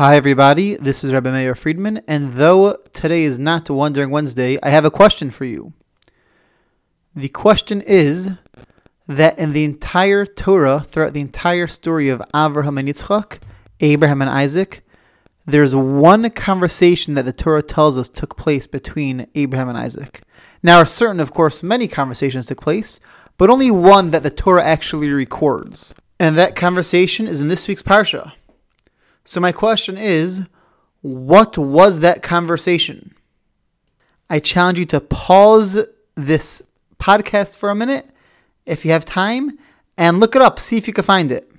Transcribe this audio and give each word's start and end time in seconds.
Hi, 0.00 0.16
everybody. 0.16 0.76
This 0.76 1.04
is 1.04 1.12
Rabbi 1.12 1.30
Meir 1.30 1.54
Friedman, 1.54 2.00
and 2.08 2.32
though 2.32 2.78
today 2.94 3.22
is 3.22 3.38
not 3.38 3.68
Wondering 3.68 4.08
Wednesday, 4.08 4.56
I 4.62 4.70
have 4.70 4.86
a 4.86 4.90
question 4.90 5.28
for 5.28 5.44
you. 5.44 5.74
The 7.14 7.28
question 7.28 7.82
is 7.82 8.30
that 9.06 9.38
in 9.38 9.52
the 9.52 9.64
entire 9.64 10.24
Torah, 10.24 10.80
throughout 10.80 11.12
the 11.12 11.20
entire 11.20 11.66
story 11.66 12.08
of 12.08 12.22
Avraham 12.32 12.80
and 12.80 12.88
Yitzchak, 12.88 13.40
Abraham 13.80 14.22
and 14.22 14.30
Isaac, 14.30 14.86
there's 15.44 15.74
one 15.74 16.30
conversation 16.30 17.12
that 17.12 17.26
the 17.26 17.32
Torah 17.34 17.60
tells 17.60 17.98
us 17.98 18.08
took 18.08 18.38
place 18.38 18.66
between 18.66 19.26
Abraham 19.34 19.68
and 19.68 19.76
Isaac. 19.76 20.22
Now, 20.62 20.78
are 20.78 20.86
certain, 20.86 21.20
of 21.20 21.34
course, 21.34 21.62
many 21.62 21.88
conversations 21.88 22.46
took 22.46 22.62
place, 22.62 23.00
but 23.36 23.50
only 23.50 23.70
one 23.70 24.12
that 24.12 24.22
the 24.22 24.30
Torah 24.30 24.64
actually 24.64 25.10
records. 25.10 25.94
And 26.18 26.38
that 26.38 26.56
conversation 26.56 27.26
is 27.26 27.42
in 27.42 27.48
this 27.48 27.68
week's 27.68 27.82
Parsha. 27.82 28.32
So, 29.24 29.40
my 29.40 29.52
question 29.52 29.96
is 29.96 30.46
what 31.02 31.56
was 31.56 32.00
that 32.00 32.22
conversation? 32.22 33.14
I 34.28 34.38
challenge 34.38 34.78
you 34.78 34.84
to 34.86 35.00
pause 35.00 35.86
this 36.14 36.62
podcast 36.98 37.56
for 37.56 37.70
a 37.70 37.74
minute 37.74 38.10
if 38.66 38.84
you 38.84 38.92
have 38.92 39.04
time 39.04 39.58
and 39.96 40.20
look 40.20 40.36
it 40.36 40.42
up, 40.42 40.60
see 40.60 40.76
if 40.76 40.86
you 40.86 40.92
can 40.92 41.04
find 41.04 41.32
it. 41.32 41.50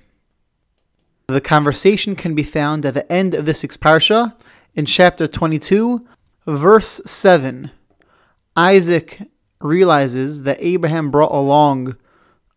The 1.26 1.40
conversation 1.40 2.16
can 2.16 2.34
be 2.34 2.42
found 2.42 2.86
at 2.86 2.94
the 2.94 3.10
end 3.10 3.34
of 3.34 3.46
this 3.46 3.62
week's 3.62 3.76
Parsha 3.76 4.34
in 4.74 4.86
chapter 4.86 5.26
22, 5.26 6.06
verse 6.46 7.00
7. 7.04 7.70
Isaac 8.56 9.20
realizes 9.60 10.42
that 10.42 10.58
Abraham 10.60 11.10
brought 11.10 11.32
along 11.32 11.96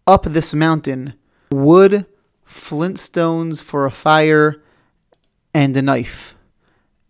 up 0.08 0.24
this 0.24 0.54
mountain 0.54 1.14
wood, 1.52 2.06
flint 2.44 3.00
stones 3.00 3.62
for 3.62 3.86
a 3.86 3.92
fire, 3.92 4.62
and 5.56 5.76
a 5.78 5.82
knife. 5.82 6.36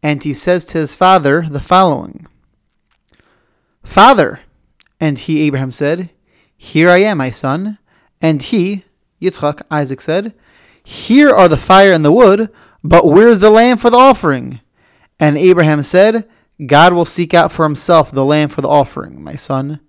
And 0.04 0.23
he 0.23 0.34
says 0.35 0.66
to 0.66 0.77
his 0.77 0.95
father 0.95 1.48
the 1.49 1.59
following 1.59 2.27
Father, 3.83 4.39
and 5.00 5.17
he, 5.17 5.42
Abraham, 5.42 5.72
said, 5.72 6.11
Here 6.56 6.89
I 6.89 6.97
am, 6.97 7.17
my 7.17 7.31
son. 7.31 7.80
And 8.22 8.42
he, 8.42 8.86
Yitzchak, 9.19 9.64
Isaac, 9.72 10.00
said, 10.00 10.36
Here 10.84 11.31
are 11.31 11.50
the 11.50 11.58
fire 11.58 11.92
and 11.92 12.06
the 12.06 12.11
wood, 12.11 12.52
but 12.84 13.06
where's 13.06 13.39
the 13.39 13.50
lamb 13.50 13.78
for 13.78 13.89
the 13.89 13.97
offering? 13.97 14.62
And 15.19 15.38
Abraham 15.38 15.81
said, 15.81 16.30
God 16.64 16.94
will 16.94 17.06
seek 17.06 17.34
out 17.34 17.52
for 17.52 17.64
himself 17.64 18.12
the 18.12 18.23
lamb 18.23 18.50
for 18.50 18.62
the 18.62 18.69
offering, 18.69 19.23
my 19.23 19.36
son. 19.36 19.80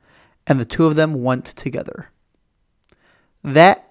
And 0.46 0.58
the 0.58 0.64
two 0.64 0.86
of 0.86 0.96
them 0.96 1.22
went 1.22 1.44
together. 1.44 2.10
That 3.44 3.85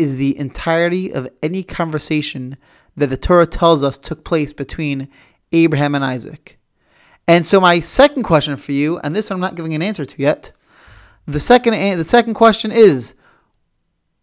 is 0.00 0.16
the 0.16 0.36
entirety 0.38 1.12
of 1.12 1.28
any 1.42 1.62
conversation 1.62 2.56
that 2.96 3.08
the 3.08 3.16
Torah 3.16 3.46
tells 3.46 3.82
us 3.82 3.98
took 3.98 4.24
place 4.24 4.52
between 4.52 5.08
Abraham 5.52 5.94
and 5.94 6.04
Isaac. 6.04 6.58
And 7.28 7.44
so 7.44 7.60
my 7.60 7.80
second 7.80 8.22
question 8.22 8.56
for 8.56 8.72
you, 8.72 8.98
and 8.98 9.14
this 9.14 9.30
one 9.30 9.36
I'm 9.36 9.40
not 9.40 9.54
giving 9.54 9.74
an 9.74 9.82
answer 9.82 10.04
to 10.04 10.22
yet. 10.22 10.52
The 11.26 11.38
second 11.38 11.74
the 11.74 12.04
second 12.04 12.34
question 12.34 12.72
is 12.72 13.14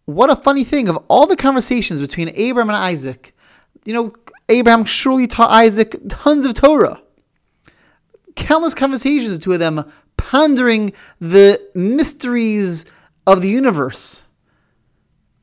what 0.06 0.30
a 0.30 0.36
funny 0.36 0.64
thing 0.64 0.90
of 0.90 0.98
all 1.08 1.28
the 1.28 1.36
conversations 1.36 2.02
between 2.02 2.32
Abraham 2.34 2.70
and 2.70 2.78
Isaac. 2.78 3.36
You 3.86 3.94
know, 3.94 4.14
Abraham 4.50 4.84
surely 4.84 5.28
taught 5.28 5.52
Isaac 5.52 5.96
tons 6.10 6.46
of 6.46 6.54
Torah. 6.54 7.02
Countless 8.36 8.74
conversations, 8.74 9.38
the 9.38 9.44
two 9.44 9.54
of 9.54 9.60
them 9.60 9.90
pondering 10.18 10.94
the 11.20 11.62
mysteries 11.76 12.86
of 13.26 13.42
the 13.42 13.50
universe, 13.50 14.24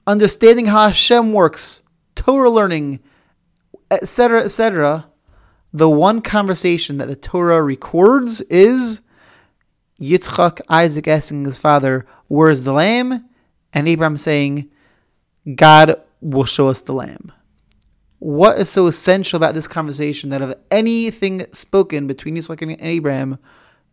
understanding 0.07 0.67
how 0.67 0.89
Hashem 0.89 1.33
works, 1.33 1.83
Torah 2.15 2.51
learning, 2.51 3.01
etc., 3.91 4.45
etc., 4.45 5.07
the 5.73 5.91
one 5.91 6.21
conversation 6.21 6.99
that 6.99 7.09
the 7.09 7.17
Torah 7.17 7.63
records 7.63 8.41
is 8.43 9.01
Yitzchak, 10.01 10.61
Isaac 10.69 11.09
asking 11.09 11.45
his 11.45 11.59
father, 11.59 12.07
Where's 12.29 12.63
the 12.63 12.73
lamb? 12.73 13.29
And 13.73 13.89
Abraham 13.89 14.17
saying, 14.17 14.71
God 15.55 16.01
will 16.21 16.45
show 16.45 16.69
us 16.69 16.81
the 16.81 16.93
lamb. 16.93 17.33
What 18.21 18.57
is 18.59 18.71
so 18.71 18.87
essential 18.87 19.37
about 19.37 19.55
this 19.55 19.69
conversation 19.69 20.31
that 20.31 20.43
of 20.43 20.55
anything 20.71 21.45
spoken 21.53 22.07
between 22.07 22.37
Yitzchak 22.37 22.63
and 22.63 22.81
Abraham, 22.81 23.39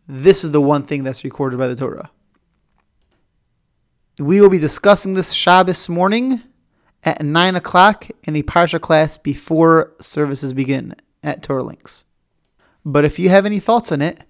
this 0.06 0.44
is 0.44 0.52
the 0.52 0.60
one 0.60 0.84
thing 0.84 1.02
that's 1.02 1.24
recorded 1.24 1.58
by 1.58 1.66
the 1.66 1.76
Torah? 1.76 2.10
We 4.18 4.42
will 4.42 4.50
be 4.50 4.58
discussing 4.58 5.14
this 5.14 5.32
Shabbos 5.32 5.88
morning 5.88 6.42
at 7.02 7.22
9 7.22 7.56
o'clock 7.56 8.08
in 8.24 8.34
the 8.34 8.42
Parsha 8.42 8.78
class 8.78 9.16
before 9.16 9.94
services 10.00 10.52
begin 10.52 10.94
at 11.22 11.42
Torah 11.42 11.62
Links. 11.62 12.04
But 12.84 13.06
if 13.06 13.18
you 13.18 13.30
have 13.30 13.46
any 13.46 13.58
thoughts 13.58 13.90
on 13.90 14.02
it, 14.02 14.24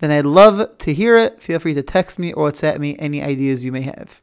then 0.00 0.10
I'd 0.10 0.26
love 0.26 0.76
to 0.78 0.92
hear 0.92 1.16
it. 1.16 1.40
Feel 1.40 1.60
free 1.60 1.74
to 1.74 1.84
text 1.84 2.18
me 2.18 2.32
or 2.32 2.50
WhatsApp 2.50 2.80
me 2.80 2.96
any 2.98 3.22
ideas 3.22 3.64
you 3.64 3.70
may 3.70 3.82
have. 3.82 4.20